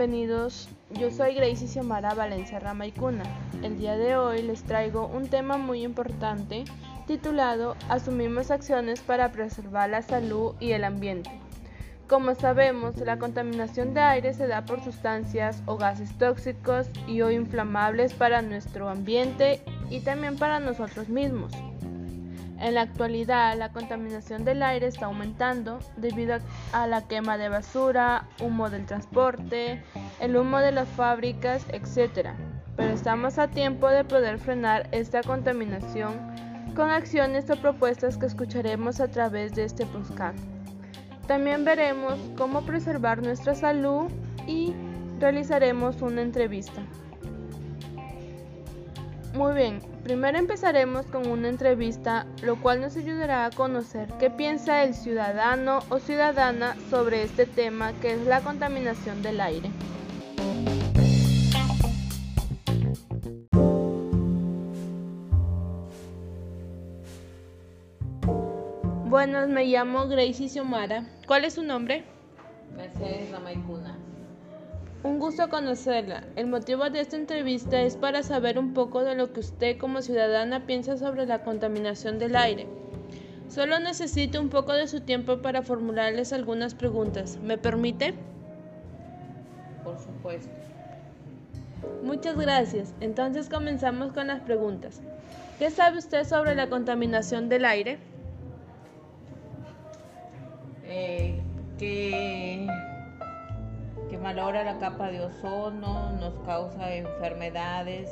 bienvenidos. 0.00 0.70
Yo 0.98 1.10
soy 1.10 1.34
Gracie 1.34 1.68
Xiomara 1.68 2.14
Valencia 2.14 2.58
Ramaicuna. 2.58 3.22
El 3.62 3.76
día 3.76 3.98
de 3.98 4.16
hoy 4.16 4.40
les 4.40 4.62
traigo 4.62 5.06
un 5.06 5.28
tema 5.28 5.58
muy 5.58 5.84
importante 5.84 6.64
titulado 7.06 7.76
Asumimos 7.90 8.50
acciones 8.50 9.02
para 9.02 9.30
preservar 9.30 9.90
la 9.90 10.00
salud 10.00 10.54
y 10.58 10.72
el 10.72 10.84
ambiente. 10.84 11.30
Como 12.08 12.34
sabemos, 12.34 12.96
la 12.96 13.18
contaminación 13.18 13.92
de 13.92 14.00
aire 14.00 14.32
se 14.32 14.46
da 14.46 14.64
por 14.64 14.82
sustancias 14.82 15.62
o 15.66 15.76
gases 15.76 16.16
tóxicos 16.16 16.86
y 17.06 17.20
o 17.20 17.30
inflamables 17.30 18.14
para 18.14 18.40
nuestro 18.40 18.88
ambiente 18.88 19.60
y 19.90 20.00
también 20.00 20.38
para 20.38 20.60
nosotros 20.60 21.10
mismos. 21.10 21.52
En 22.60 22.74
la 22.74 22.82
actualidad, 22.82 23.56
la 23.56 23.72
contaminación 23.72 24.44
del 24.44 24.62
aire 24.62 24.86
está 24.86 25.06
aumentando 25.06 25.78
debido 25.96 26.36
a 26.72 26.86
la 26.86 27.08
quema 27.08 27.38
de 27.38 27.48
basura, 27.48 28.28
humo 28.42 28.68
del 28.68 28.84
transporte, 28.84 29.82
el 30.20 30.36
humo 30.36 30.58
de 30.58 30.70
las 30.70 30.86
fábricas, 30.88 31.64
etc. 31.72 32.28
Pero 32.76 32.92
estamos 32.92 33.38
a 33.38 33.48
tiempo 33.48 33.88
de 33.88 34.04
poder 34.04 34.38
frenar 34.38 34.88
esta 34.92 35.22
contaminación 35.22 36.14
con 36.76 36.90
acciones 36.90 37.48
o 37.48 37.56
propuestas 37.56 38.18
que 38.18 38.26
escucharemos 38.26 39.00
a 39.00 39.08
través 39.08 39.54
de 39.54 39.64
este 39.64 39.86
podcast. 39.86 40.38
También 41.26 41.64
veremos 41.64 42.18
cómo 42.36 42.60
preservar 42.62 43.22
nuestra 43.22 43.54
salud 43.54 44.10
y 44.46 44.74
realizaremos 45.18 46.02
una 46.02 46.20
entrevista. 46.20 46.82
Muy 49.34 49.54
bien, 49.54 49.78
primero 50.02 50.38
empezaremos 50.38 51.06
con 51.06 51.28
una 51.28 51.48
entrevista, 51.48 52.26
lo 52.42 52.60
cual 52.60 52.80
nos 52.80 52.96
ayudará 52.96 53.46
a 53.46 53.50
conocer 53.50 54.08
qué 54.18 54.28
piensa 54.28 54.82
el 54.82 54.92
ciudadano 54.92 55.80
o 55.88 56.00
ciudadana 56.00 56.76
sobre 56.90 57.22
este 57.22 57.46
tema 57.46 57.92
que 58.00 58.14
es 58.14 58.26
la 58.26 58.40
contaminación 58.40 59.22
del 59.22 59.40
aire. 59.40 59.70
Buenas, 69.04 69.48
me 69.48 69.64
llamo 69.64 70.08
Gracie 70.08 70.48
Xiomara. 70.48 71.06
¿Cuál 71.26 71.44
es 71.44 71.54
su 71.54 71.62
nombre? 71.62 72.04
Mercedes 72.76 73.30
Ramaicuna. 73.30 73.96
Un 75.02 75.18
gusto 75.18 75.48
conocerla. 75.48 76.24
El 76.36 76.48
motivo 76.48 76.90
de 76.90 77.00
esta 77.00 77.16
entrevista 77.16 77.80
es 77.80 77.96
para 77.96 78.22
saber 78.22 78.58
un 78.58 78.74
poco 78.74 79.02
de 79.02 79.14
lo 79.14 79.32
que 79.32 79.40
usted 79.40 79.78
como 79.78 80.02
ciudadana 80.02 80.66
piensa 80.66 80.98
sobre 80.98 81.24
la 81.24 81.42
contaminación 81.42 82.18
del 82.18 82.36
aire. 82.36 82.66
Solo 83.48 83.80
necesito 83.80 84.38
un 84.38 84.50
poco 84.50 84.74
de 84.74 84.86
su 84.86 85.00
tiempo 85.00 85.38
para 85.38 85.62
formularles 85.62 86.34
algunas 86.34 86.74
preguntas. 86.74 87.38
¿Me 87.42 87.56
permite? 87.56 88.12
Por 89.82 89.98
supuesto. 89.98 90.50
Muchas 92.02 92.36
gracias. 92.36 92.92
Entonces 93.00 93.48
comenzamos 93.48 94.12
con 94.12 94.26
las 94.26 94.40
preguntas. 94.42 95.00
¿Qué 95.58 95.70
sabe 95.70 95.98
usted 95.98 96.24
sobre 96.24 96.54
la 96.54 96.68
contaminación 96.68 97.48
del 97.48 97.64
aire? 97.64 97.98
Eh, 100.84 101.40
que 101.78 102.66
que 104.20 104.24
malogra 104.24 104.64
la 104.64 104.78
capa 104.78 105.10
de 105.10 105.20
ozono, 105.20 106.12
nos 106.12 106.34
causa 106.44 106.94
enfermedades 106.94 108.10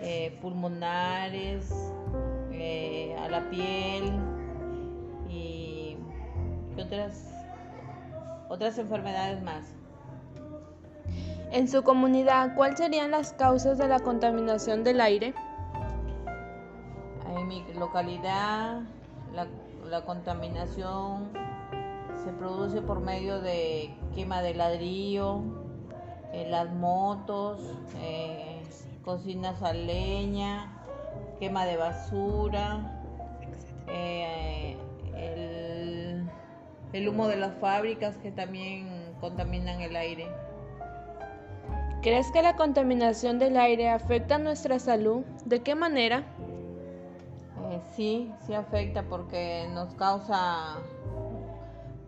eh, 0.00 0.36
pulmonares, 0.40 1.70
eh, 2.52 3.14
a 3.20 3.28
la 3.28 3.48
piel 3.50 4.10
y 5.28 5.96
otras, 6.80 7.30
otras 8.48 8.78
enfermedades 8.78 9.42
más. 9.42 9.74
En 11.50 11.68
su 11.68 11.82
comunidad, 11.82 12.54
¿cuáles 12.54 12.78
serían 12.78 13.10
las 13.10 13.32
causas 13.32 13.78
de 13.78 13.88
la 13.88 14.00
contaminación 14.00 14.84
del 14.84 15.00
aire? 15.00 15.34
En 17.36 17.48
mi 17.48 17.64
localidad, 17.74 18.80
la, 19.34 19.46
la 19.84 20.04
contaminación 20.04 21.30
se 22.24 22.32
produce 22.32 22.82
por 22.82 23.00
medio 23.00 23.40
de 23.40 23.94
quema 24.14 24.42
de 24.42 24.54
ladrillo, 24.54 25.40
en 26.32 26.50
las 26.50 26.70
motos, 26.72 27.60
eh, 28.00 28.62
cocinas 29.04 29.62
a 29.62 29.72
leña, 29.72 30.72
quema 31.38 31.64
de 31.64 31.76
basura, 31.76 33.02
eh, 33.86 34.76
el, 35.16 36.28
el 36.92 37.08
humo 37.08 37.28
de 37.28 37.36
las 37.36 37.54
fábricas 37.54 38.16
que 38.18 38.30
también 38.30 39.14
contaminan 39.20 39.80
el 39.80 39.96
aire. 39.96 40.28
¿Crees 42.02 42.30
que 42.30 42.42
la 42.42 42.54
contaminación 42.54 43.38
del 43.38 43.56
aire 43.56 43.88
afecta 43.88 44.36
a 44.36 44.38
nuestra 44.38 44.78
salud? 44.78 45.24
¿De 45.44 45.62
qué 45.62 45.74
manera? 45.74 46.24
Eh, 47.70 47.80
sí, 47.94 48.32
sí 48.46 48.54
afecta 48.54 49.02
porque 49.02 49.68
nos 49.74 49.92
causa 49.94 50.76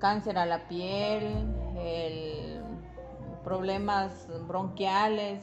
cáncer 0.01 0.39
a 0.39 0.47
la 0.47 0.67
piel, 0.67 1.45
problemas 3.45 4.27
bronquiales, 4.49 5.41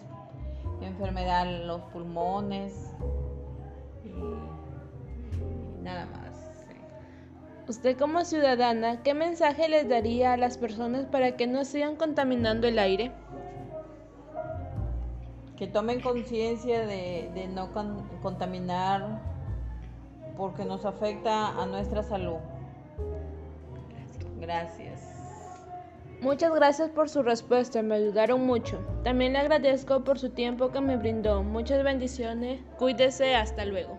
enfermedad 0.81 1.47
en 1.47 1.67
los 1.67 1.81
pulmones 1.93 2.93
y, 4.03 4.11
nada 5.83 6.05
más. 6.07 6.65
Usted 7.67 7.97
como 7.97 8.23
ciudadana, 8.23 9.03
¿qué 9.03 9.13
mensaje 9.13 9.67
les 9.67 9.89
daría 9.89 10.33
a 10.33 10.37
las 10.37 10.57
personas 10.57 11.05
para 11.05 11.35
que 11.35 11.47
no 11.47 11.65
sigan 11.65 11.95
contaminando 11.95 12.67
el 12.67 12.79
aire? 12.79 13.11
Que 15.57 15.67
tomen 15.67 15.99
conciencia 16.01 16.85
de, 16.85 17.29
de, 17.33 17.47
no 17.47 17.69
contaminar 18.21 19.21
porque 20.37 20.63
nos 20.63 20.85
afecta 20.85 21.61
a 21.61 21.65
nuestra 21.65 22.03
salud. 22.03 22.37
Gracias. 24.47 25.13
Muchas 26.21 26.53
gracias 26.53 26.89
por 26.89 27.09
su 27.09 27.21
respuesta, 27.21 27.81
me 27.81 27.95
ayudaron 27.95 28.45
mucho. 28.45 28.79
También 29.03 29.33
le 29.33 29.39
agradezco 29.39 30.05
por 30.05 30.17
su 30.19 30.29
tiempo 30.29 30.71
que 30.71 30.79
me 30.79 30.95
brindó. 30.95 31.43
Muchas 31.43 31.83
bendiciones. 31.83 32.61
Cuídese, 32.77 33.35
hasta 33.35 33.65
luego. 33.65 33.97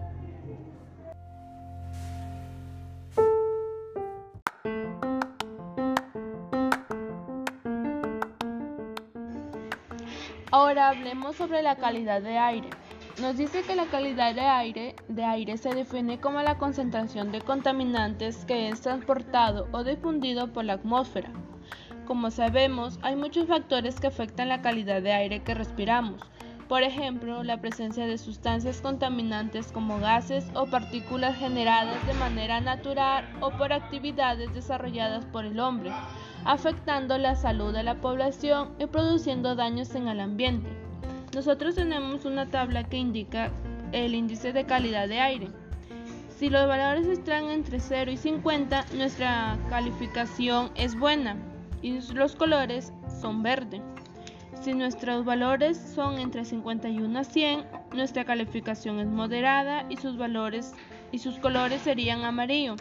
Ahora 10.50 10.88
hablemos 10.88 11.36
sobre 11.36 11.60
la 11.60 11.76
calidad 11.76 12.22
de 12.22 12.38
aire. 12.38 12.70
Nos 13.21 13.37
dice 13.37 13.65
que 13.65 13.75
la 13.75 13.87
calidad 13.87 14.33
de 14.33 15.25
aire, 15.25 15.56
se 15.56 15.75
define 15.75 16.21
como 16.21 16.41
la 16.41 16.56
concentración 16.56 17.33
de 17.33 17.41
contaminantes 17.41 18.45
que 18.45 18.69
es 18.69 18.81
transportado 18.81 19.67
o 19.73 19.83
difundido 19.83 20.53
por 20.53 20.65
la 20.65 20.75
atmósfera. 20.75 21.33
Como 22.07 22.31
sabemos, 22.31 23.01
hay 23.03 23.17
muchos 23.17 23.49
factores 23.49 23.99
que 23.99 24.07
afectan 24.07 24.49
la 24.49 24.62
calidad 24.62 25.03
de 25.03 25.12
aire 25.12 25.43
que 25.43 25.55
respiramos. 25.55 26.21
Por 26.69 26.84
ejemplo, 26.84 27.43
la 27.43 27.61
presencia 27.61 28.07
de 28.07 28.19
sustancias 28.19 28.81
contaminantes 28.81 29.73
como 29.73 29.99
gases 29.99 30.47
o 30.55 30.67
partículas 30.67 31.37
generadas 31.37 32.07
de 32.07 32.15
manera 32.15 32.61
natural 32.61 33.28
o 33.41 33.51
por 33.51 33.73
actividades 33.73 34.55
desarrolladas 34.55 35.25
por 35.25 35.45
el 35.45 35.59
hombre, 35.59 35.91
afectando 36.45 37.19
la 37.19 37.34
salud 37.34 37.73
de 37.73 37.83
la 37.83 37.97
población 37.97 38.77
y 38.78 38.87
produciendo 38.87 39.57
daños 39.57 39.93
en 39.97 40.07
el 40.07 40.21
ambiente. 40.21 40.88
Nosotros 41.34 41.75
tenemos 41.75 42.25
una 42.25 42.47
tabla 42.47 42.84
que 42.84 42.97
indica 42.97 43.51
el 43.92 44.15
índice 44.15 44.53
de 44.53 44.65
calidad 44.65 45.09
de 45.09 45.21
aire. 45.21 45.48
Si 46.39 46.48
los 46.48 46.66
valores 46.66 47.07
están 47.07 47.51
entre 47.51 47.80
0 47.80 48.13
y 48.13 48.16
50, 48.16 48.86
nuestra 48.95 49.59
calificación 49.69 50.71
es 50.75 50.98
buena 50.98 51.36
y 51.83 52.01
los 52.13 52.34
colores 52.34 52.92
son 53.21 53.42
verde. 53.42 53.83
Si 54.60 54.72
nuestros 54.72 55.25
valores 55.25 55.77
son 55.77 56.19
entre 56.19 56.45
51 56.45 57.19
a 57.19 57.25
100, 57.25 57.65
nuestra 57.92 58.25
calificación 58.25 58.98
es 58.98 59.07
moderada 59.07 59.84
y 59.89 59.97
sus 59.97 60.16
y 61.13 61.19
sus 61.19 61.39
colores 61.39 61.83
serían 61.83 62.22
amarillo. 62.22 62.77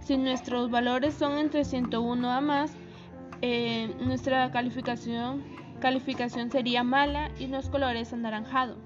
Si 0.00 0.16
nuestros 0.16 0.70
valores 0.70 1.14
son 1.14 1.38
entre 1.38 1.64
101 1.64 2.30
a 2.30 2.40
más, 2.40 2.72
eh, 3.42 3.94
nuestra 4.00 4.50
calificación 4.50 5.42
calificación 5.78 6.50
sería 6.50 6.82
mala 6.82 7.30
y 7.38 7.46
los 7.46 7.68
colores 7.68 8.12
anaranjado. 8.12 8.76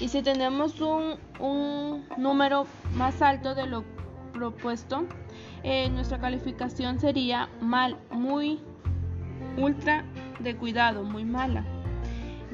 Y 0.00 0.08
si 0.08 0.22
tenemos 0.22 0.80
un, 0.80 1.16
un 1.40 2.04
número 2.16 2.66
más 2.94 3.22
alto 3.22 3.54
de 3.54 3.66
lo 3.66 3.84
propuesto, 4.32 5.06
eh, 5.62 5.88
nuestra 5.90 6.18
calificación 6.18 7.00
sería 7.00 7.48
mal, 7.60 7.98
muy 8.10 8.60
ultra 9.56 10.04
de 10.38 10.56
cuidado, 10.56 11.02
muy 11.02 11.24
mala, 11.24 11.64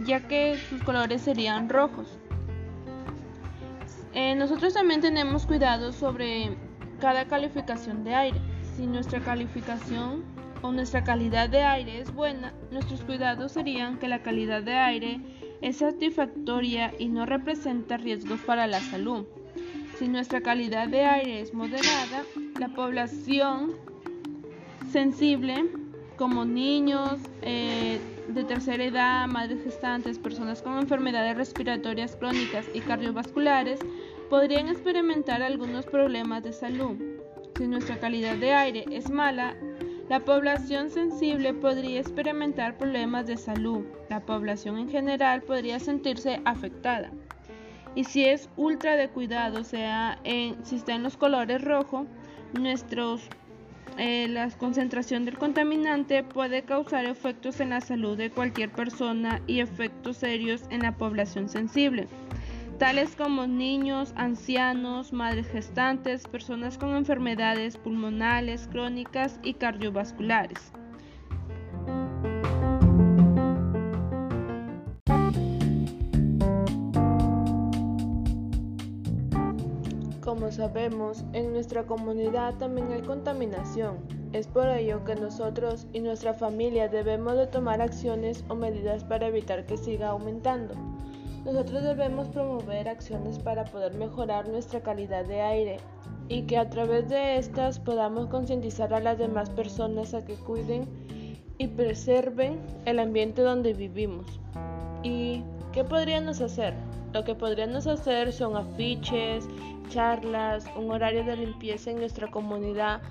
ya 0.05 0.27
que 0.29 0.57
sus 0.71 0.83
colores 0.83 1.23
serían 1.23 1.69
rojos. 1.69 2.19
Eh, 4.15 4.35
nosotros 4.35 4.75
también 4.75 5.01
tenemos 5.01 5.47
cuidado 5.47 5.93
sobre 5.93 6.57
cada 7.01 7.27
calificación 7.27 8.05
de 8.05 8.15
aire. 8.15 8.41
Si 8.77 8.87
nuestra 8.87 9.21
calificación 9.21 10.23
nuestra 10.71 11.03
calidad 11.03 11.49
de 11.49 11.63
aire 11.63 11.99
es 11.99 12.15
buena, 12.15 12.53
nuestros 12.71 13.01
cuidados 13.01 13.53
serían 13.53 13.99
que 13.99 14.07
la 14.07 14.23
calidad 14.23 14.63
de 14.63 14.75
aire 14.75 15.21
es 15.61 15.79
satisfactoria 15.79 16.93
y 16.99 17.09
no 17.09 17.27
representa 17.27 17.97
riesgos 17.97 18.41
para 18.41 18.69
la 18.69 18.81
salud. 18.81 19.27
Si 19.99 20.07
nuestra 20.07 20.41
calidad 20.41 20.89
de 20.89 21.05
aire 21.05 21.41
es 21.41 21.53
moderada, 21.53 22.25
la 22.61 22.69
población 22.69 23.73
sensible, 24.91 25.65
como 26.17 26.45
niños 26.45 27.19
eh, 27.43 27.99
de 28.29 28.45
tercera 28.45 28.85
edad, 28.85 29.27
madres 29.27 29.65
gestantes, 29.65 30.19
personas 30.19 30.63
con 30.63 30.79
enfermedades 30.79 31.37
respiratorias 31.37 32.15
crónicas 32.15 32.67
y 32.73 32.81
cardiovasculares, 32.81 33.81
podrían 34.31 34.69
experimentar 34.69 35.43
algunos 35.43 35.87
problemas 35.87 36.43
de 36.43 36.53
salud. 36.53 36.97
Si 37.57 37.67
nuestra 37.67 37.99
calidad 37.99 38.37
de 38.37 38.53
aire 38.53 38.85
es 38.91 39.11
mala, 39.11 39.57
la 40.13 40.21
población 40.21 40.91
sensible 40.91 41.55
podría 41.55 41.99
experimentar 41.99 42.77
problemas 42.77 43.27
de 43.27 43.39
salud. 43.39 43.87
La 44.11 44.21
población 44.21 44.77
en 44.77 44.91
general 44.91 45.41
podría 45.41 45.81
sentirse 45.81 46.43
afectada. 46.45 47.11
Y 47.95 48.05
si 48.05 48.27
es 48.27 48.51
ultra 48.59 48.97
de 48.97 49.09
cuidado, 49.09 49.65
sea, 49.65 50.19
en, 50.25 50.63
si 50.67 50.77
está 50.77 50.95
en 50.95 51.03
los 51.03 51.17
colores 51.17 51.63
rojo, 51.63 52.05
nuestros 52.53 53.23
eh, 53.97 54.29
la 54.29 54.51
concentración 54.51 55.25
del 55.25 55.39
contaminante 55.39 56.23
puede 56.23 56.61
causar 56.61 57.07
efectos 57.07 57.61
en 57.61 57.71
la 57.71 57.81
salud 57.81 58.19
de 58.19 58.31
cualquier 58.31 58.71
persona 58.71 59.41
y 59.47 59.61
efectos 59.61 60.19
serios 60.19 60.65
en 60.69 60.83
la 60.83 60.93
población 60.93 61.49
sensible, 61.49 62.07
tales 62.83 63.15
como 63.15 63.47
niños, 63.47 64.13
ancianos, 64.17 65.13
madres 65.13 65.47
gestantes, 65.47 66.27
personas 66.27 66.77
con 66.77 66.97
enfermedades 66.97 67.77
pulmonales, 67.77 68.67
crónicas 68.67 69.39
y 69.45 69.55
cardiovasculares. 69.55 70.59
Como 80.25 80.51
sabemos, 80.51 81.25
en 81.35 81.53
nuestra 81.53 81.85
comunidad 81.87 82.57
también 82.57 82.91
hay 82.91 83.03
contaminación. 83.03 83.99
Es 84.33 84.49
por 84.49 84.69
ello 84.69 85.05
que 85.05 85.15
nosotros 85.15 85.87
y 85.93 86.01
nuestra 86.01 86.35
familia 86.35 86.89
debemos 86.89 87.37
de 87.37 87.47
tomar 87.47 87.81
acciones 87.81 88.45
o 88.49 88.57
medidas 88.57 89.05
para 89.05 89.29
evitar 89.29 89.67
que 89.67 89.77
siga 89.77 90.09
aumentando. 90.09 90.92
Nosotros 91.45 91.83
debemos 91.83 92.29
promover 92.29 92.89
acciones 92.89 93.39
para 93.41 93.65
poder 93.65 93.95
mejorar 93.95 94.49
nuestra 94.49 94.81
calidad 94.81 95.25
de 95.25 95.41
aire 95.41 95.77
y 96.29 96.43
que 96.43 96.57
a 96.57 96.71
través 96.71 97.09
de 97.09 97.37
estas 97.37 97.81
podamos 97.81 98.29
concientizar 98.29 98.95
a 98.95 99.01
las 99.01 99.19
demás 99.19 99.51
personas 99.51 100.15
a 100.15 100.25
que 100.25 100.35
cuiden 100.35 100.87
y 101.59 101.67
preserven 101.67 102.61
el 102.85 103.01
ambiente 103.01 103.43
donde 103.43 103.75
vivimos. 103.75 104.41
¿Y 105.03 105.43
qué 105.73 105.83
podríamos 105.83 106.41
hacer? 106.41 106.75
Lo 107.13 107.25
que 107.25 107.35
podríamos 107.35 107.89
hacer 107.89 108.33
son 108.33 108.57
afiches, 108.57 109.49
charlas, 109.89 110.65
un 110.77 110.93
horario 110.93 111.25
de 111.25 111.37
limpieza 111.37 111.91
en 111.91 111.99
nuestra 111.99 112.31
comunidad, 112.31 113.03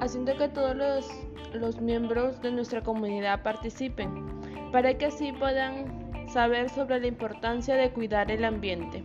haciendo 0.00 0.36
que 0.36 0.48
todos 0.48 0.76
los, 0.76 1.06
los 1.54 1.80
miembros 1.80 2.40
de 2.42 2.52
nuestra 2.52 2.82
comunidad 2.82 3.42
participen, 3.42 4.26
para 4.72 4.96
que 4.96 5.06
así 5.06 5.32
puedan 5.32 5.97
saber 6.28 6.70
sobre 6.70 7.00
la 7.00 7.06
importancia 7.06 7.74
de 7.74 7.90
cuidar 7.90 8.30
el 8.30 8.44
ambiente. 8.44 9.02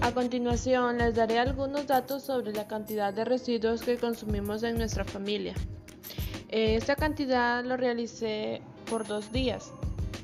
A 0.00 0.12
continuación 0.12 0.98
les 0.98 1.14
daré 1.14 1.38
algunos 1.38 1.86
datos 1.86 2.24
sobre 2.24 2.52
la 2.52 2.68
cantidad 2.68 3.12
de 3.12 3.24
residuos 3.24 3.82
que 3.82 3.96
consumimos 3.96 4.62
en 4.62 4.76
nuestra 4.76 5.04
familia. 5.04 5.54
Eh, 6.50 6.76
esta 6.76 6.94
cantidad 6.94 7.64
lo 7.64 7.76
realicé 7.76 8.60
por 8.88 9.06
dos 9.06 9.32
días. 9.32 9.72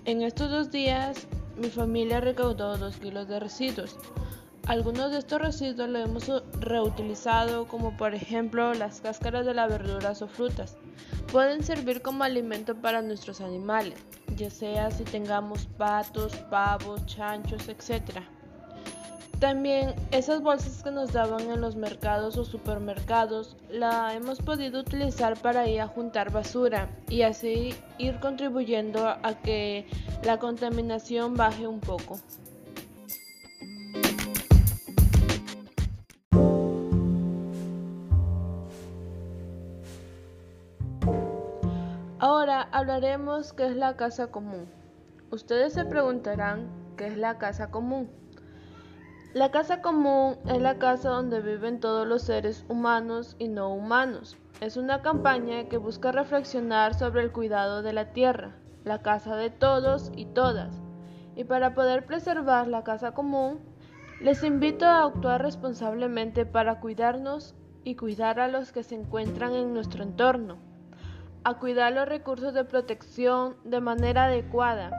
En 0.05 0.23
estos 0.23 0.51
dos 0.51 0.71
días 0.71 1.27
mi 1.57 1.71
familia 1.71 2.21
recaudó 2.21 2.77
dos 2.77 2.97
kilos 2.99 3.27
de 3.27 3.41
residuos. 3.41 3.97
Algunos 4.71 5.11
de 5.11 5.19
estos 5.19 5.41
residuos 5.41 5.89
los 5.89 6.05
hemos 6.05 6.43
reutilizado 6.61 7.67
como 7.67 7.97
por 7.97 8.15
ejemplo 8.15 8.73
las 8.73 9.01
cáscaras 9.01 9.45
de 9.45 9.53
las 9.53 9.69
verduras 9.69 10.23
o 10.23 10.29
frutas. 10.29 10.77
Pueden 11.33 11.65
servir 11.65 12.03
como 12.03 12.23
alimento 12.23 12.77
para 12.77 13.03
nuestros 13.03 13.41
animales, 13.41 13.99
ya 14.37 14.49
sea 14.49 14.93
si 14.93 15.03
tengamos 15.03 15.67
patos, 15.67 16.37
pavos, 16.51 17.05
chanchos, 17.07 17.67
etc. 17.69 18.21
También 19.41 19.97
esas 20.13 20.41
bolsas 20.41 20.85
que 20.85 20.93
nos 20.93 21.13
daban 21.13 21.51
en 21.51 21.61
los 21.61 21.75
mercados 21.75 22.37
o 22.37 22.45
supermercados 22.45 23.57
la 23.71 24.15
hemos 24.15 24.39
podido 24.39 24.79
utilizar 24.79 25.37
para 25.37 25.67
ir 25.67 25.81
a 25.81 25.89
juntar 25.89 26.31
basura 26.31 26.89
y 27.09 27.23
así 27.23 27.75
ir 27.99 28.21
contribuyendo 28.21 29.09
a 29.09 29.35
que 29.43 29.89
la 30.23 30.39
contaminación 30.39 31.35
baje 31.35 31.67
un 31.67 31.81
poco. 31.81 32.21
Hablaremos 42.91 43.53
qué 43.53 43.67
es 43.67 43.77
la 43.77 43.97
casa 43.97 44.33
común. 44.33 44.67
Ustedes 45.31 45.75
se 45.75 45.85
preguntarán 45.85 46.69
qué 46.97 47.07
es 47.07 47.17
la 47.17 47.39
casa 47.39 47.71
común. 47.71 48.11
La 49.33 49.53
casa 49.53 49.81
común 49.81 50.39
es 50.49 50.61
la 50.61 50.79
casa 50.79 51.11
donde 51.11 51.41
viven 51.41 51.79
todos 51.79 52.05
los 52.05 52.23
seres 52.23 52.65
humanos 52.69 53.37
y 53.39 53.47
no 53.47 53.73
humanos. 53.73 54.37
Es 54.61 54.77
una 54.77 55.03
campaña 55.03 55.69
que 55.69 55.77
busca 55.77 56.11
reflexionar 56.11 56.95
sobre 56.95 57.23
el 57.23 57.31
cuidado 57.31 57.83
de 57.83 57.93
la 57.93 58.13
tierra, 58.13 58.57
la 58.83 59.03
casa 59.03 59.37
de 59.37 59.51
todos 59.51 60.11
y 60.17 60.27
todas. 60.27 60.83
Y 61.37 61.45
para 61.45 61.75
poder 61.75 62.07
preservar 62.07 62.67
la 62.67 62.83
casa 62.83 63.13
común, 63.13 63.61
les 64.21 64.43
invito 64.43 64.85
a 64.85 65.05
actuar 65.05 65.41
responsablemente 65.43 66.45
para 66.45 66.81
cuidarnos 66.81 67.55
y 67.85 67.95
cuidar 67.95 68.41
a 68.41 68.49
los 68.49 68.73
que 68.73 68.83
se 68.83 68.97
encuentran 68.97 69.55
en 69.55 69.73
nuestro 69.73 70.03
entorno, 70.03 70.70
a 71.45 71.55
cuidar 71.55 71.93
los 71.93 72.09
recursos 72.09 72.55
de 72.55 72.65
protección 72.65 73.57
de 73.65 73.81
manera 73.81 74.25
adecuada 74.25 74.91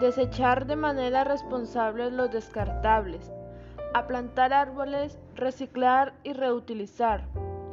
desechar 0.00 0.66
de 0.66 0.76
manera 0.76 1.24
responsable 1.24 2.10
los 2.10 2.30
descartables, 2.30 3.32
a 3.94 4.06
plantar 4.06 4.52
árboles, 4.52 5.18
reciclar 5.34 6.14
y 6.24 6.32
reutilizar, 6.32 7.26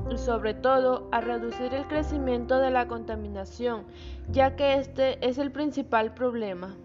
y 0.09 0.17
sobre 0.17 0.53
todo 0.53 1.07
a 1.11 1.21
reducir 1.21 1.73
el 1.73 1.87
crecimiento 1.87 2.59
de 2.59 2.71
la 2.71 2.87
contaminación, 2.87 3.85
ya 4.29 4.55
que 4.55 4.75
este 4.75 5.25
es 5.25 5.37
el 5.37 5.51
principal 5.51 6.13
problema. 6.13 6.75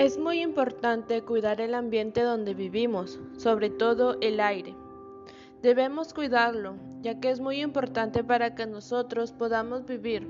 Es 0.00 0.16
muy 0.16 0.40
importante 0.40 1.20
cuidar 1.20 1.60
el 1.60 1.74
ambiente 1.74 2.22
donde 2.22 2.54
vivimos, 2.54 3.20
sobre 3.36 3.68
todo 3.68 4.16
el 4.22 4.40
aire. 4.40 4.74
Debemos 5.60 6.14
cuidarlo, 6.14 6.76
ya 7.02 7.20
que 7.20 7.28
es 7.28 7.38
muy 7.38 7.60
importante 7.60 8.24
para 8.24 8.54
que 8.54 8.64
nosotros 8.64 9.32
podamos 9.32 9.84
vivir. 9.84 10.26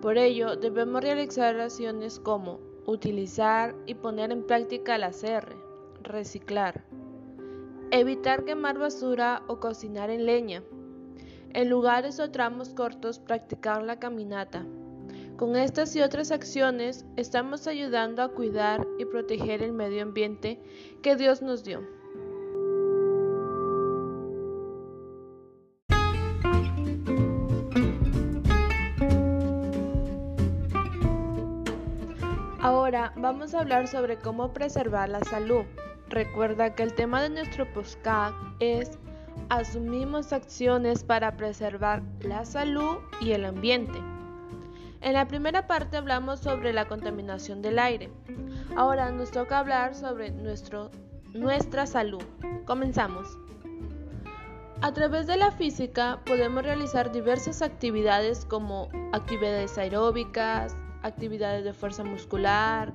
Por 0.00 0.18
ello, 0.18 0.54
debemos 0.54 1.02
realizar 1.02 1.58
acciones 1.58 2.20
como 2.20 2.60
utilizar 2.86 3.74
y 3.86 3.94
poner 3.94 4.30
en 4.30 4.46
práctica 4.46 4.94
el 4.94 5.02
ACR, 5.02 5.56
reciclar, 6.04 6.84
evitar 7.90 8.44
quemar 8.44 8.78
basura 8.78 9.42
o 9.48 9.58
cocinar 9.58 10.10
en 10.10 10.26
leña. 10.26 10.62
En 11.54 11.68
lugares 11.68 12.20
o 12.20 12.30
tramos 12.30 12.68
cortos, 12.68 13.18
practicar 13.18 13.82
la 13.82 13.98
caminata. 13.98 14.64
Con 15.38 15.54
estas 15.54 15.94
y 15.94 16.02
otras 16.02 16.32
acciones 16.32 17.06
estamos 17.16 17.68
ayudando 17.68 18.24
a 18.24 18.28
cuidar 18.28 18.84
y 18.98 19.04
proteger 19.04 19.62
el 19.62 19.72
medio 19.72 20.02
ambiente 20.02 20.60
que 21.00 21.14
Dios 21.14 21.42
nos 21.42 21.62
dio. 21.62 21.80
Ahora 32.60 33.12
vamos 33.16 33.54
a 33.54 33.60
hablar 33.60 33.86
sobre 33.86 34.18
cómo 34.18 34.52
preservar 34.52 35.08
la 35.08 35.22
salud. 35.22 35.62
Recuerda 36.08 36.74
que 36.74 36.82
el 36.82 36.94
tema 36.94 37.22
de 37.22 37.30
nuestro 37.30 37.72
podcast 37.72 38.34
es 38.58 38.98
Asumimos 39.50 40.32
acciones 40.32 41.04
para 41.04 41.36
preservar 41.36 42.02
la 42.22 42.44
salud 42.44 42.96
y 43.20 43.30
el 43.30 43.44
ambiente. 43.44 44.02
En 45.00 45.12
la 45.12 45.28
primera 45.28 45.66
parte 45.68 45.96
hablamos 45.96 46.40
sobre 46.40 46.72
la 46.72 46.88
contaminación 46.88 47.62
del 47.62 47.78
aire. 47.78 48.10
Ahora 48.76 49.10
nos 49.12 49.30
toca 49.30 49.60
hablar 49.60 49.94
sobre 49.94 50.30
nuestro, 50.30 50.90
nuestra 51.34 51.86
salud. 51.86 52.22
Comenzamos. 52.64 53.38
A 54.80 54.92
través 54.92 55.26
de 55.26 55.36
la 55.36 55.52
física 55.52 56.20
podemos 56.26 56.64
realizar 56.64 57.12
diversas 57.12 57.62
actividades 57.62 58.44
como 58.44 58.88
actividades 59.12 59.78
aeróbicas, 59.78 60.76
actividades 61.02 61.64
de 61.64 61.72
fuerza 61.72 62.02
muscular, 62.02 62.92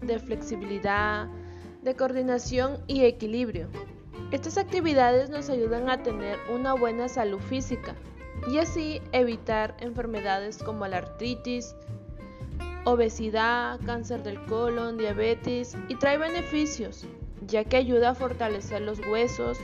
de 0.00 0.18
flexibilidad, 0.18 1.28
de 1.82 1.96
coordinación 1.96 2.82
y 2.86 3.04
equilibrio. 3.04 3.68
Estas 4.30 4.58
actividades 4.58 5.30
nos 5.30 5.48
ayudan 5.48 5.88
a 5.88 6.02
tener 6.02 6.38
una 6.52 6.74
buena 6.74 7.08
salud 7.08 7.38
física 7.38 7.94
y 8.48 8.58
así 8.58 9.00
evitar 9.12 9.76
enfermedades 9.80 10.62
como 10.62 10.86
la 10.86 10.98
artritis, 10.98 11.74
obesidad, 12.84 13.80
cáncer 13.84 14.22
del 14.22 14.42
colon, 14.46 14.96
diabetes 14.96 15.76
y 15.88 15.96
trae 15.96 16.18
beneficios, 16.18 17.04
ya 17.46 17.64
que 17.64 17.76
ayuda 17.76 18.10
a 18.10 18.14
fortalecer 18.14 18.82
los 18.82 19.00
huesos, 19.06 19.58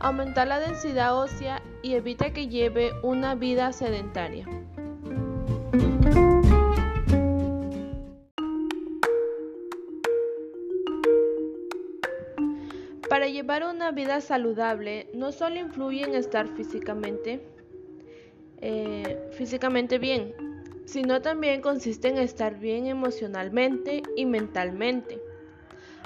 aumentar 0.00 0.48
la 0.48 0.58
densidad 0.58 1.16
ósea 1.16 1.62
y 1.82 1.94
evita 1.94 2.32
que 2.32 2.48
lleve 2.48 2.92
una 3.02 3.34
vida 3.34 3.72
sedentaria. 3.72 4.46
Para 13.08 13.28
llevar 13.28 13.64
una 13.64 13.92
vida 13.92 14.20
saludable 14.20 15.08
no 15.14 15.30
solo 15.30 15.60
influye 15.60 16.02
en 16.02 16.16
estar 16.16 16.48
físicamente, 16.48 17.40
eh, 18.60 19.18
físicamente 19.32 19.98
bien, 19.98 20.34
sino 20.86 21.20
también 21.20 21.60
consiste 21.60 22.08
en 22.08 22.18
estar 22.18 22.58
bien 22.58 22.86
emocionalmente 22.86 24.02
y 24.16 24.24
mentalmente. 24.24 25.20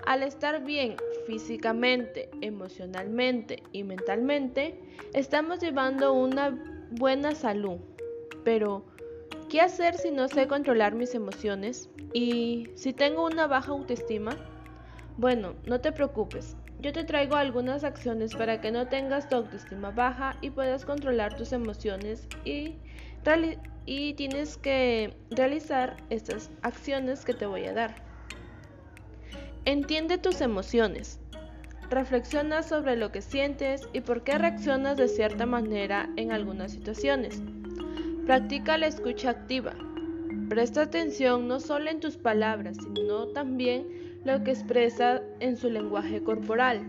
Al 0.07 0.23
estar 0.23 0.64
bien 0.64 0.97
físicamente, 1.26 2.28
emocionalmente 2.40 3.62
y 3.73 3.85
mentalmente, 3.85 4.75
estamos 5.14 5.61
llevando 5.61 6.12
una 6.12 6.59
buena 6.90 7.35
salud. 7.35 7.78
Pero, 8.45 8.83
¿qué 9.49 9.61
hacer 9.61 9.95
si 9.95 10.11
no 10.11 10.28
sé 10.28 10.49
controlar 10.49 10.95
mis 10.95 11.14
emociones? 11.14 11.88
¿Y 12.12 12.69
si 12.75 12.92
tengo 12.92 13.25
una 13.26 13.47
baja 13.47 13.73
autoestima? 13.73 14.37
Bueno, 15.16 15.54
no 15.66 15.80
te 15.80 15.92
preocupes. 15.92 16.57
Yo 16.80 16.94
te 16.94 17.04
traigo 17.04 17.37
algunas 17.37 17.84
acciones 17.84 18.34
para 18.34 18.62
que 18.62 18.72
no 18.72 18.87
tengas 18.87 19.28
tu 19.28 19.37
autoestima 19.37 19.90
baja 19.90 20.37
y 20.40 20.49
puedas 20.49 20.87
controlar 20.87 21.37
tus 21.37 21.52
emociones 21.52 22.26
y, 22.46 22.76
y 23.84 24.14
tienes 24.14 24.56
que 24.56 25.14
realizar 25.30 25.99
estas 26.08 26.50
acciones 26.62 27.26
que 27.26 27.34
te 27.34 27.44
voy 27.44 27.66
a 27.66 27.75
dar. 27.75 27.96
Entiende 29.66 30.16
tus 30.16 30.40
emociones. 30.40 31.20
Reflexiona 31.90 32.62
sobre 32.62 32.96
lo 32.96 33.12
que 33.12 33.20
sientes 33.20 33.87
y 33.92 34.00
por 34.00 34.25
qué 34.25 34.38
reaccionas 34.38 34.96
de 34.96 35.08
cierta 35.08 35.44
manera 35.44 36.08
en 36.16 36.32
algunas 36.32 36.72
situaciones. 36.72 37.42
Practica 38.25 38.78
la 38.78 38.87
escucha 38.87 39.28
activa. 39.28 39.75
Presta 40.49 40.82
atención 40.82 41.46
no 41.46 41.60
solo 41.60 41.90
en 41.90 42.00
tus 42.00 42.16
palabras, 42.16 42.78
sino 42.78 43.26
también 43.28 44.00
lo 44.25 44.45
que 44.45 44.50
expresa 44.50 45.23
en 45.41 45.57
su 45.57 45.71
lenguaje 45.71 46.23
corporal. 46.23 46.83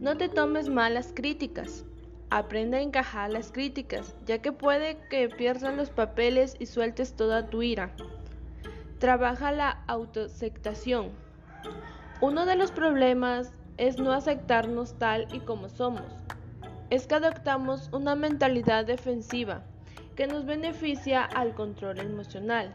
No 0.00 0.16
te 0.16 0.28
tomes 0.28 0.68
malas 0.68 1.12
críticas. 1.14 1.84
Aprende 2.30 2.78
a 2.78 2.82
encajar 2.82 3.30
las 3.30 3.52
críticas, 3.52 4.16
ya 4.26 4.38
que 4.38 4.50
puede 4.50 4.98
que 5.08 5.28
pierdas 5.28 5.76
los 5.76 5.90
papeles 5.90 6.56
y 6.58 6.66
sueltes 6.66 7.14
toda 7.14 7.46
tu 7.46 7.62
ira. 7.62 7.94
Trabaja 8.98 9.52
la 9.52 9.84
autoaceptación. 9.86 11.10
Uno 12.20 12.46
de 12.46 12.56
los 12.56 12.72
problemas 12.72 13.52
es 13.76 13.98
no 13.98 14.12
aceptarnos 14.12 14.98
tal 14.98 15.28
y 15.32 15.40
como 15.40 15.68
somos. 15.68 16.12
Es 16.90 17.06
que 17.06 17.14
adoptamos 17.14 17.88
una 17.92 18.14
mentalidad 18.14 18.84
defensiva 18.84 19.62
que 20.16 20.26
nos 20.26 20.46
beneficia 20.46 21.24
al 21.24 21.54
control 21.54 21.98
emocional. 22.00 22.74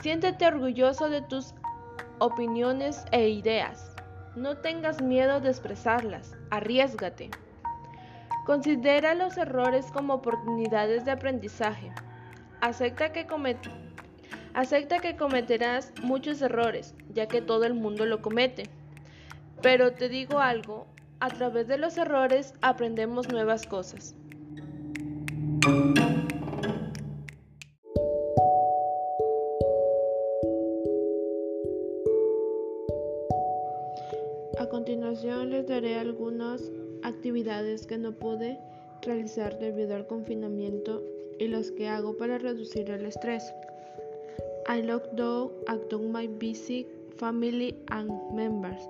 Siéntete 0.00 0.46
orgulloso 0.46 1.08
de 1.10 1.22
tus 1.22 1.54
opiniones 2.18 3.04
e 3.12 3.28
ideas. 3.28 3.94
No 4.34 4.56
tengas 4.56 5.02
miedo 5.02 5.40
de 5.40 5.50
expresarlas. 5.50 6.34
Arriesgate. 6.50 7.30
Considera 8.46 9.14
los 9.14 9.36
errores 9.36 9.86
como 9.92 10.14
oportunidades 10.14 11.04
de 11.04 11.10
aprendizaje. 11.10 11.92
Acepta 12.60 13.12
que 13.12 13.26
Acepta 14.54 14.98
que 14.98 15.16
cometerás 15.16 15.92
muchos 16.02 16.42
errores, 16.42 16.94
ya 17.12 17.26
que 17.26 17.40
todo 17.40 17.64
el 17.64 17.74
mundo 17.74 18.06
lo 18.06 18.20
comete. 18.20 18.64
Pero 19.62 19.92
te 19.92 20.08
digo 20.08 20.40
algo, 20.40 20.86
a 21.20 21.28
través 21.28 21.68
de 21.68 21.78
los 21.78 21.96
errores 21.96 22.54
aprendemos 22.60 23.28
nuevas 23.28 23.66
cosas. 23.66 24.14
Que 37.92 37.98
no 37.98 38.12
pude 38.12 38.58
realizar 39.02 39.58
debido 39.58 39.94
al 39.94 40.06
confinamiento 40.06 41.02
y 41.38 41.48
las 41.48 41.70
que 41.72 41.88
hago 41.88 42.16
para 42.16 42.38
reducir 42.38 42.88
el 42.88 43.04
estrés. 43.04 43.52
I 44.66 44.80
look 44.80 45.02
down 45.14 45.50
at 45.66 45.92
my 46.00 46.26
busy 46.26 46.86
family 47.18 47.76
and 47.90 48.10
members. 48.32 48.80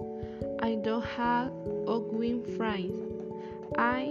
I 0.61 0.77
don't 0.77 1.05
have 1.19 1.51
outgoing 1.89 2.45
friends. 2.57 2.95
I 3.77 4.09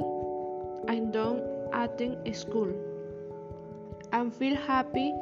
I 0.89 0.99
don't 1.13 1.41
attend 1.71 2.17
school. 2.35 2.75
I 4.11 4.29
feel 4.29 4.57
happy 4.57 5.13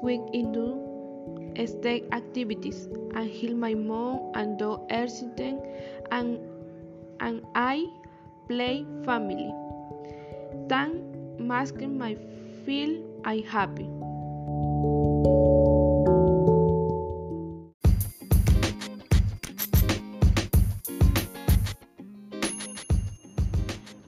when 0.00 0.28
I 0.32 2.02
activities. 2.12 2.88
I 3.16 3.24
heal 3.24 3.56
my 3.56 3.74
mom 3.74 4.30
and 4.36 4.60
do 4.60 4.78
everything 4.90 5.60
and 6.12 6.38
and 7.18 7.42
I 7.56 7.84
play 8.48 8.86
family. 9.04 9.52
Then 10.68 11.36
masking 11.38 11.96
my 11.96 12.16
feel 12.64 13.04
I 13.24 13.44
happy. 13.48 13.88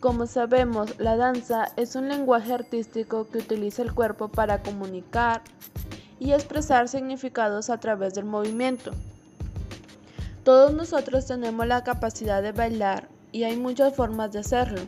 Como 0.01 0.27
sabemos, 0.27 0.99
la 0.99 1.17
danza 1.17 1.73
es 1.77 1.95
un 1.95 2.09
lenguaje 2.09 2.55
artístico 2.55 3.29
que 3.29 3.39
utiliza 3.39 3.83
el 3.83 3.93
cuerpo 3.93 4.29
para 4.29 4.63
comunicar 4.63 5.43
y 6.19 6.33
expresar 6.33 6.89
significados 6.89 7.69
a 7.69 7.79
través 7.79 8.15
del 8.15 8.25
movimiento. 8.25 8.93
Todos 10.43 10.73
nosotros 10.73 11.27
tenemos 11.27 11.67
la 11.67 11.85
capacidad 11.85 12.43
de 12.43 12.53
bailar 12.53 13.09
y 13.33 13.45
hay 13.45 13.57
muchas 13.57 13.95
formas 13.95 14.33
de 14.33 14.41
hacerlo. 14.41 14.81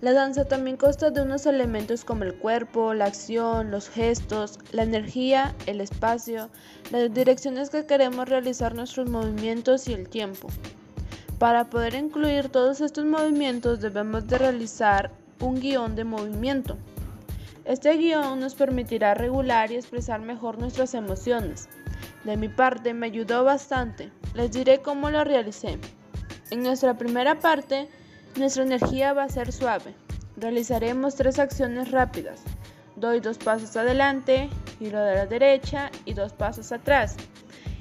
La 0.00 0.12
danza 0.14 0.46
también 0.46 0.78
consta 0.78 1.10
de 1.10 1.20
unos 1.20 1.44
elementos 1.44 2.04
como 2.04 2.24
el 2.24 2.34
cuerpo, 2.34 2.94
la 2.94 3.04
acción, 3.04 3.70
los 3.70 3.90
gestos, 3.90 4.58
la 4.72 4.82
energía, 4.82 5.54
el 5.66 5.82
espacio, 5.82 6.48
las 6.90 7.12
direcciones 7.12 7.68
que 7.68 7.84
queremos 7.84 8.28
realizar 8.28 8.74
nuestros 8.74 9.10
movimientos 9.10 9.88
y 9.88 9.92
el 9.92 10.08
tiempo. 10.08 10.48
Para 11.38 11.68
poder 11.68 11.94
incluir 11.94 12.48
todos 12.48 12.80
estos 12.80 13.04
movimientos 13.04 13.80
debemos 13.80 14.26
de 14.26 14.38
realizar 14.38 15.10
un 15.40 15.60
guion 15.60 15.96
de 15.96 16.04
movimiento. 16.04 16.78
Este 17.66 17.94
guion 17.96 18.40
nos 18.40 18.54
permitirá 18.54 19.14
regular 19.14 19.70
y 19.70 19.76
expresar 19.76 20.20
mejor 20.20 20.58
nuestras 20.58 20.94
emociones. 20.94 21.68
De 22.24 22.36
mi 22.36 22.48
parte 22.48 22.94
me 22.94 23.06
ayudó 23.06 23.44
bastante. 23.44 24.10
Les 24.34 24.50
diré 24.50 24.80
cómo 24.80 25.10
lo 25.10 25.24
realicé. 25.24 25.78
En 26.50 26.64
nuestra 26.64 26.94
primera 26.98 27.38
parte, 27.38 27.88
nuestra 28.36 28.64
energía 28.64 29.12
va 29.12 29.22
a 29.22 29.28
ser 29.28 29.52
suave. 29.52 29.94
Realizaremos 30.36 31.14
tres 31.14 31.38
acciones 31.38 31.92
rápidas. 31.92 32.40
Doy 32.96 33.20
dos 33.20 33.38
pasos 33.38 33.76
adelante, 33.76 34.50
giro 34.80 35.00
de 35.00 35.14
la 35.14 35.26
derecha 35.26 35.92
y 36.04 36.14
dos 36.14 36.32
pasos 36.32 36.72
atrás. 36.72 37.16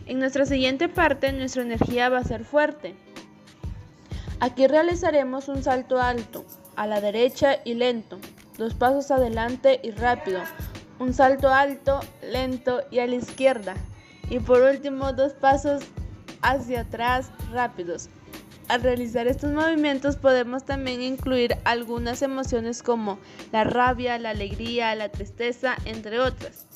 En 0.06 0.20
nuestra 0.20 0.46
siguiente 0.46 0.88
parte, 0.88 1.34
nuestra 1.34 1.64
energía 1.64 2.10
va 2.10 2.20
a 2.20 2.24
ser 2.24 2.46
fuerte. 2.46 2.96
Aquí 4.40 4.68
realizaremos 4.68 5.48
un 5.48 5.64
salto 5.64 6.00
alto, 6.00 6.46
a 6.76 6.86
la 6.86 7.02
derecha 7.02 7.58
y 7.66 7.74
lento, 7.74 8.20
dos 8.58 8.76
pasos 8.76 9.10
adelante 9.10 9.80
y 9.84 9.92
rápido, 9.92 10.42
un 11.00 11.14
salto 11.14 11.50
alto, 11.50 12.00
lento 12.22 12.82
y 12.92 13.00
a 13.00 13.08
la 13.08 13.16
izquierda, 13.16 13.76
y 14.30 14.40
por 14.40 14.62
último 14.62 15.12
dos 15.12 15.34
pasos 15.34 15.84
hacia 16.42 16.82
atrás 16.82 17.32
rápidos. 17.52 18.10
Al 18.70 18.84
realizar 18.84 19.26
estos 19.26 19.52
movimientos 19.52 20.16
podemos 20.16 20.64
también 20.64 21.02
incluir 21.02 21.58
algunas 21.64 22.22
emociones 22.22 22.84
como 22.84 23.18
la 23.52 23.64
rabia, 23.64 24.20
la 24.20 24.30
alegría, 24.30 24.94
la 24.94 25.10
tristeza, 25.10 25.76
entre 25.86 26.20
otras. 26.20 26.68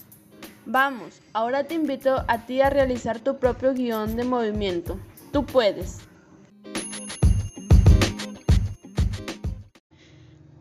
Vamos, 0.66 1.22
ahora 1.34 1.66
te 1.66 1.76
invito 1.76 2.26
a 2.28 2.48
ti 2.48 2.62
a 2.62 2.72
realizar 2.72 3.20
tu 3.20 3.38
propio 3.38 3.76
guion 3.76 4.16
de 4.16 4.24
movimiento. 4.24 4.98
Tú 5.32 5.46
puedes. 5.46 6.00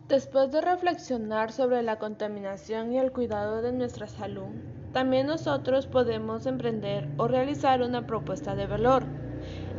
Después 0.07 0.51
de 0.51 0.61
reflexionar 0.61 1.51
sobre 1.51 1.81
la 1.81 1.97
contaminación 1.97 2.93
y 2.93 2.99
el 2.99 3.11
cuidado 3.11 3.63
de 3.63 3.71
nuestra 3.71 4.05
salud, 4.05 4.49
también 4.91 5.25
nosotros 5.25 5.87
podemos 5.87 6.45
emprender 6.45 7.09
o 7.17 7.27
realizar 7.27 7.81
una 7.81 8.05
propuesta 8.05 8.53
de 8.53 8.67
valor, 8.67 9.05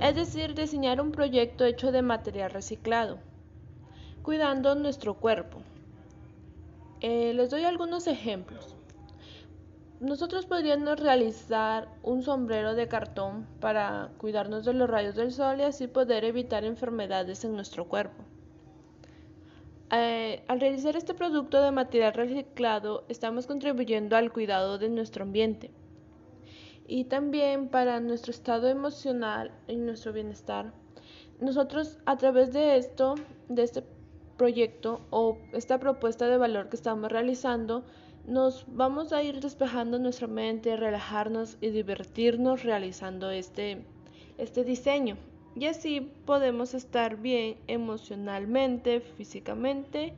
es 0.00 0.14
decir, 0.14 0.54
diseñar 0.54 1.00
un 1.00 1.12
proyecto 1.12 1.64
hecho 1.64 1.92
de 1.92 2.02
material 2.02 2.50
reciclado, 2.50 3.18
cuidando 4.22 4.74
nuestro 4.74 5.14
cuerpo. 5.14 5.58
Eh, 7.00 7.32
les 7.34 7.50
doy 7.50 7.64
algunos 7.64 8.06
ejemplos. 8.06 8.74
Nosotros 10.00 10.46
podríamos 10.46 10.98
realizar 11.00 11.88
un 12.02 12.22
sombrero 12.22 12.74
de 12.74 12.88
cartón 12.88 13.46
para 13.60 14.10
cuidarnos 14.18 14.64
de 14.64 14.74
los 14.74 14.90
rayos 14.90 15.14
del 15.14 15.32
sol 15.32 15.60
y 15.60 15.62
así 15.62 15.86
poder 15.86 16.24
evitar 16.24 16.64
enfermedades 16.64 17.44
en 17.44 17.54
nuestro 17.54 17.86
cuerpo. 17.86 18.24
Eh, 19.92 20.42
al 20.48 20.60
realizar 20.60 20.96
este 20.96 21.14
producto 21.14 21.60
de 21.62 21.70
material 21.70 22.14
reciclado, 22.14 23.04
estamos 23.08 23.46
contribuyendo 23.46 24.16
al 24.16 24.32
cuidado 24.32 24.78
de 24.78 24.88
nuestro 24.88 25.22
ambiente 25.22 25.70
y 26.86 27.04
también 27.04 27.68
para 27.68 28.00
nuestro 28.00 28.30
estado 28.30 28.68
emocional 28.68 29.52
y 29.68 29.76
nuestro 29.76 30.12
bienestar. 30.12 30.72
Nosotros 31.40 31.98
a 32.06 32.16
través 32.16 32.52
de 32.52 32.76
esto, 32.76 33.14
de 33.48 33.62
este 33.62 33.84
proyecto 34.36 35.00
o 35.10 35.38
esta 35.52 35.78
propuesta 35.78 36.28
de 36.28 36.38
valor 36.38 36.68
que 36.68 36.76
estamos 36.76 37.10
realizando, 37.10 37.84
nos 38.26 38.64
vamos 38.68 39.12
a 39.12 39.22
ir 39.22 39.40
despejando 39.40 39.98
nuestra 39.98 40.26
mente, 40.26 40.76
relajarnos 40.76 41.58
y 41.60 41.70
divertirnos 41.70 42.62
realizando 42.62 43.30
este, 43.30 43.84
este 44.38 44.64
diseño 44.64 45.16
y 45.56 45.66
así 45.66 46.00
podemos 46.00 46.74
estar 46.74 47.16
bien 47.16 47.56
emocionalmente, 47.66 49.00
físicamente 49.00 50.14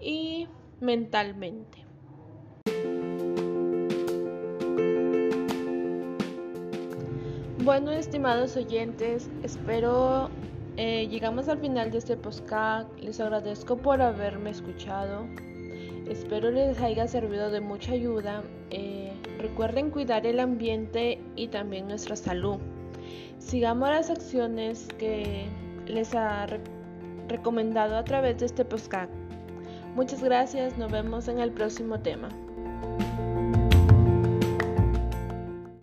y 0.00 0.48
mentalmente. 0.80 1.81
Bueno, 7.64 7.92
estimados 7.92 8.56
oyentes, 8.56 9.30
espero 9.44 10.30
eh, 10.76 11.06
llegamos 11.06 11.48
al 11.48 11.58
final 11.58 11.92
de 11.92 11.98
este 11.98 12.16
podcast. 12.16 12.88
Les 12.98 13.20
agradezco 13.20 13.76
por 13.76 14.02
haberme 14.02 14.50
escuchado. 14.50 15.28
Espero 16.08 16.50
les 16.50 16.80
haya 16.80 17.06
servido 17.06 17.52
de 17.52 17.60
mucha 17.60 17.92
ayuda. 17.92 18.42
Eh, 18.70 19.12
recuerden 19.38 19.90
cuidar 19.90 20.26
el 20.26 20.40
ambiente 20.40 21.20
y 21.36 21.46
también 21.46 21.86
nuestra 21.86 22.16
salud. 22.16 22.56
Sigamos 23.38 23.90
las 23.90 24.10
acciones 24.10 24.88
que 24.98 25.46
les 25.86 26.16
ha 26.16 26.48
recomendado 27.28 27.96
a 27.96 28.02
través 28.02 28.38
de 28.38 28.46
este 28.46 28.64
podcast. 28.64 29.12
Muchas 29.94 30.20
gracias, 30.20 30.76
nos 30.78 30.90
vemos 30.90 31.28
en 31.28 31.38
el 31.38 31.52
próximo 31.52 32.00
tema. 32.00 32.28